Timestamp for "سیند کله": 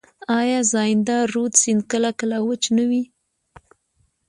1.61-2.09